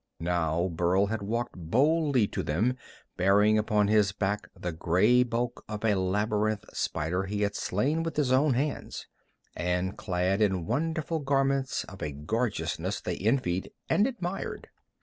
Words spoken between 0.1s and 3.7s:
Now Burl had walked boldly to them, bearing,